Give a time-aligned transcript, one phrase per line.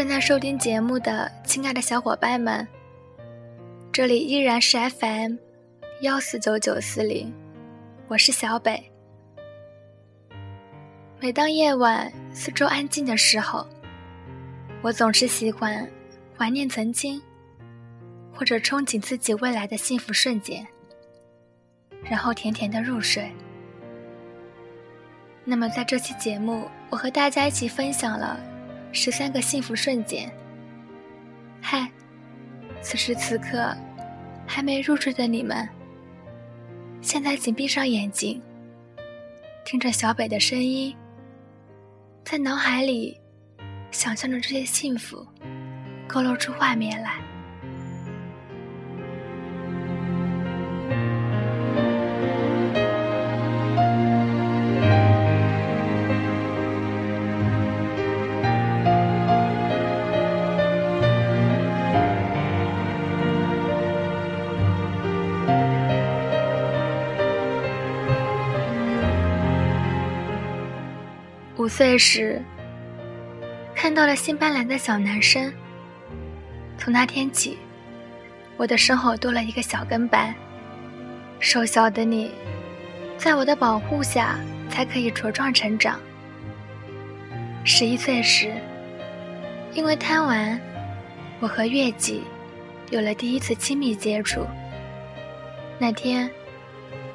[0.00, 2.66] 正在收听节目的亲爱的小伙伴们，
[3.92, 5.34] 这里依然是 FM
[6.00, 7.30] 幺四九九四零，
[8.08, 8.82] 我是小北。
[11.20, 13.66] 每当夜晚四周安静的时候，
[14.80, 15.86] 我总是喜欢
[16.34, 17.20] 怀念曾经，
[18.32, 20.66] 或者憧憬自己未来的幸福瞬间，
[22.04, 23.30] 然后甜甜的入睡。
[25.44, 28.40] 那么，在这期节目，我和大家一起分享了
[28.92, 30.30] 十三个幸福瞬间。
[31.60, 31.90] 嗨，
[32.82, 33.76] 此时此刻
[34.46, 35.68] 还没入睡的你们，
[37.00, 38.42] 现在请闭上眼睛，
[39.64, 40.96] 听着小北的声音，
[42.24, 43.18] 在脑海里
[43.90, 45.26] 想象着这些幸福，
[46.08, 47.29] 勾勒出画面来。
[71.60, 72.40] 五岁时，
[73.74, 75.52] 看到了新搬来的小男生。
[76.78, 77.58] 从那天起，
[78.56, 80.34] 我的身后多了一个小跟班。
[81.38, 82.30] 瘦小的你，
[83.18, 86.00] 在我的保护下才可以茁壮成长。
[87.62, 88.54] 十一岁时，
[89.74, 90.58] 因为贪玩，
[91.40, 92.22] 我和月季
[92.88, 94.46] 有了第一次亲密接触。
[95.78, 96.30] 那天，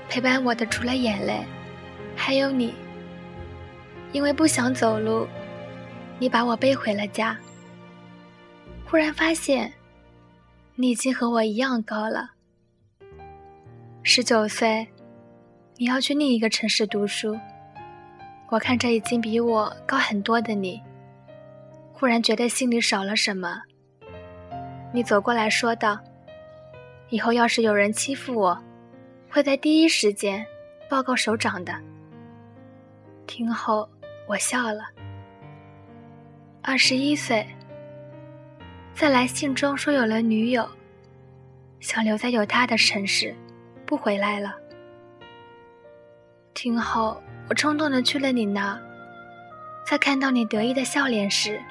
[0.08, 1.44] 陪伴我的除了眼泪，
[2.16, 2.76] 还有你。
[4.16, 5.28] 因为不想走路，
[6.20, 7.38] 你把我背回了家。
[8.86, 9.74] 忽然发现，
[10.76, 12.30] 你已经和我一样高了。
[14.04, 14.88] 十九岁，
[15.76, 17.38] 你要去另一个城市读书。
[18.48, 20.82] 我看着已经比我高很多的你，
[21.92, 23.62] 忽然觉得心里少了什么。
[24.94, 26.00] 你走过来说道
[27.12, 28.58] ：“以后要是有人欺负我，
[29.30, 30.46] 会在第一时间
[30.90, 31.78] 报告首长的。”
[33.28, 33.86] 听后。
[34.28, 34.86] 我笑了。
[36.62, 37.46] 二十一岁，
[38.94, 40.68] 在来信中说有了女友，
[41.80, 43.36] 想留在有他的城市，
[43.86, 44.56] 不回来了。
[46.56, 48.82] 听后，我冲动的去了你那，
[49.86, 51.62] 在看到你得意的笑脸时，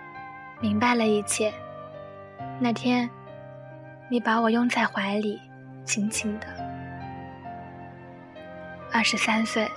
[0.60, 1.53] 明白了一切。
[2.60, 3.10] 那天，
[4.09, 5.41] 你把我拥在怀里，
[5.84, 6.47] 紧紧的。
[8.93, 9.69] 二十三岁，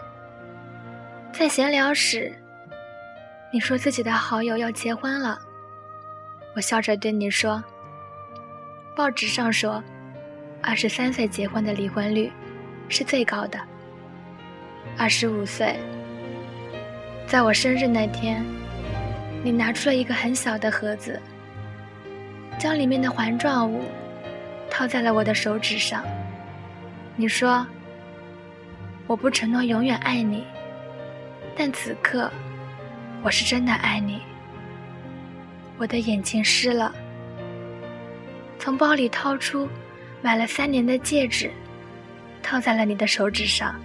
[1.33, 2.31] 在闲聊时。
[3.49, 5.39] 你说自己的好友要结婚了，
[6.53, 7.63] 我笑着对你说
[8.93, 9.81] ：“报纸上说，
[10.61, 12.29] 二十三岁结婚的离婚率
[12.89, 13.57] 是最高的。
[14.97, 15.77] 二十五岁，
[17.25, 18.45] 在我生日那天，
[19.41, 21.17] 你拿出了一个很小的盒子，
[22.59, 23.85] 将里面的环状物
[24.69, 26.03] 套在了我的手指上。
[27.15, 27.65] 你说，
[29.07, 30.43] 我不承诺永远爱你，
[31.55, 32.29] 但此刻。”
[33.27, 34.21] 我是真的爱你，
[35.77, 36.95] 我的眼睛湿了。
[38.57, 39.67] 从包里掏出
[40.21, 41.51] 买了三年的戒指，
[42.41, 43.75] 套在了你的手指上。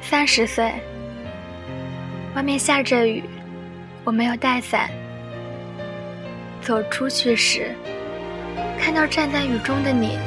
[0.00, 0.72] 三十岁。
[2.36, 3.24] 外面下着雨，
[4.04, 4.90] 我没有带伞。
[6.60, 7.74] 走出去时，
[8.78, 10.18] 看到站在雨中的你，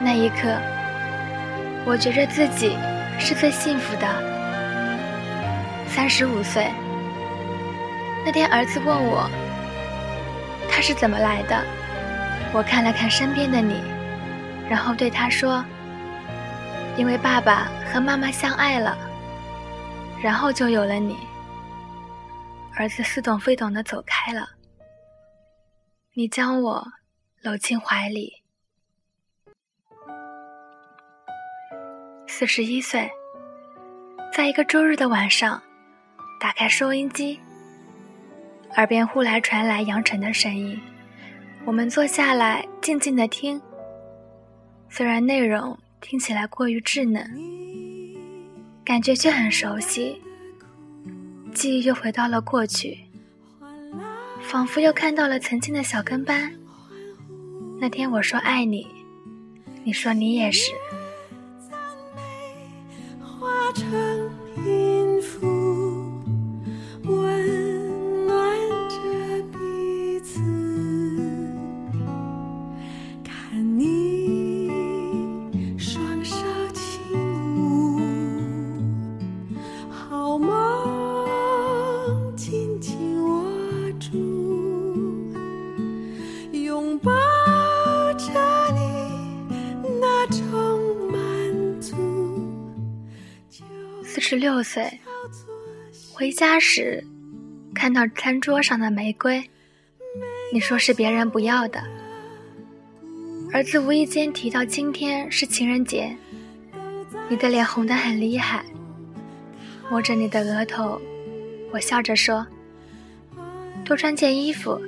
[0.00, 0.56] 那一刻，
[1.84, 2.76] 我觉着自己
[3.18, 4.06] 是最幸福的。
[5.88, 6.68] 三十五岁，
[8.24, 9.28] 那天儿子问我，
[10.70, 11.60] 他是怎么来的？
[12.52, 13.82] 我看了看身边的你，
[14.68, 15.64] 然后对他说
[16.96, 18.96] ：“因为爸爸和妈妈相爱了。”
[20.22, 21.16] 然后就有了你。
[22.76, 24.48] 儿子似懂非懂的走开了，
[26.14, 26.86] 你将我
[27.42, 28.32] 搂进怀里。
[32.26, 33.10] 四十一岁，
[34.32, 35.62] 在一个周日的晚上，
[36.38, 37.38] 打开收音机，
[38.76, 40.80] 耳边忽来传来杨晨的声音，
[41.66, 43.60] 我们坐下来静静的听。
[44.88, 47.69] 虽然内容听起来过于稚嫩。
[48.90, 50.20] 感觉却很熟悉，
[51.54, 52.98] 记忆又回到了过去，
[54.40, 56.52] 仿佛又看到了曾经的小跟班。
[57.78, 58.88] 那天我说爱你，
[59.84, 60.72] 你说你也是。
[94.30, 94.88] 十六岁，
[96.14, 97.04] 回家时
[97.74, 99.42] 看到餐桌上的玫瑰，
[100.52, 101.82] 你说是别人不要的。
[103.52, 106.16] 儿子无意间提到今天是情人节，
[107.28, 108.64] 你的脸红得很厉害，
[109.90, 111.02] 摸着你的额头，
[111.72, 112.46] 我笑着说。
[113.84, 114.80] 多穿件衣服，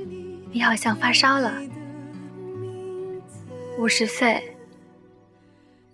[0.52, 1.60] 你好像发烧了。
[3.76, 4.40] 五十岁，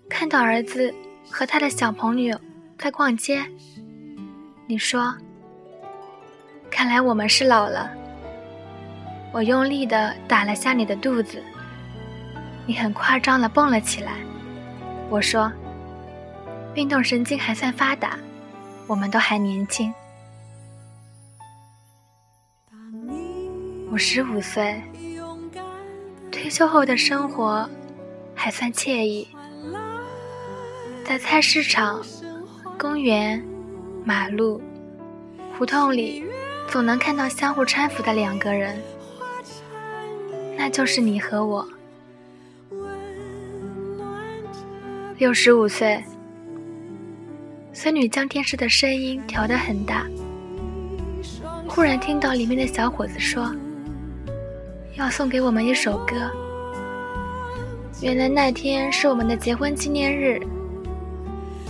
[0.07, 0.93] 看到儿子
[1.31, 2.39] 和他的小朋友
[2.79, 3.45] 在逛街，
[4.69, 5.13] 你说
[6.71, 7.91] ：“看来我们是老了。”
[9.35, 11.43] 我用力的打了下你的肚子，
[12.67, 14.13] 你很夸张的蹦了起来。
[15.11, 15.53] 我说
[16.77, 18.17] ：“运动神经还算发达，
[18.87, 19.93] 我们都还年轻。”
[23.91, 24.81] 五十五岁，
[26.31, 27.69] 退休后的生活
[28.37, 29.27] 还算惬意。
[31.05, 32.03] 在菜市场、
[32.79, 33.43] 公园、
[34.05, 34.63] 马路、
[35.59, 36.25] 胡同里，
[36.69, 38.81] 总能看到相互搀扶的两个人，
[40.57, 41.69] 那就是你和我。
[45.17, 46.01] 六十五岁，
[47.73, 50.07] 孙女将电视的声音调得很大，
[51.67, 53.53] 忽然听到里面的小伙子说。
[54.95, 56.31] 要送给我们一首歌。
[58.01, 60.41] 原来那天是我们的结婚纪念日，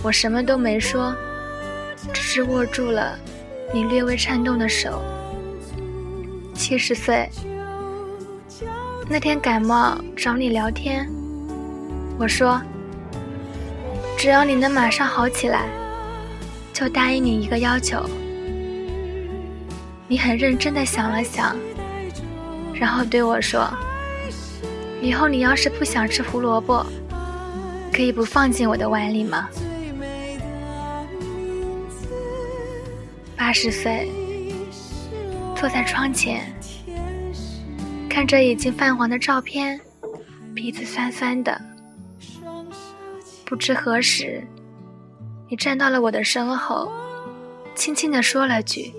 [0.01, 1.13] 我什么都没说，
[2.13, 3.17] 只是握住了
[3.73, 5.01] 你略微颤动的手。
[6.53, 7.29] 七十岁
[9.09, 11.09] 那天感冒找你聊天，
[12.17, 12.61] 我说
[14.17, 15.67] 只要你能马上好起来，
[16.73, 18.03] 就答应你一个要求。
[20.07, 21.55] 你很认真的想了想。
[22.73, 23.69] 然后对我说
[25.03, 26.85] ：“以后你要是不想吃胡萝卜，
[27.91, 29.49] 可以不放进我的碗里吗？”
[33.49, 34.07] 二十岁，
[35.55, 36.53] 坐在窗前，
[38.07, 39.81] 看着已经泛黄的照片，
[40.53, 41.59] 鼻子酸酸的。
[43.45, 44.45] 不知何时，
[45.47, 46.91] 你站到了我的身后，
[47.73, 48.93] 轻轻地说了句：“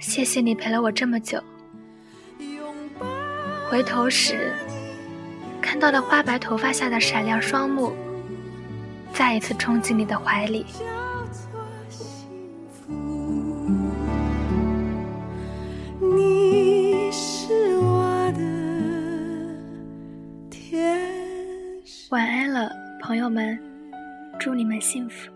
[0.00, 1.38] 谢谢你陪了我这么久。”
[3.68, 4.50] 回头时，
[5.60, 7.92] 看到了花白头发下的闪亮双目，
[9.12, 10.64] 再一次冲进你的怀里。
[23.24, 23.58] 友们，
[24.38, 25.33] 祝你们幸福。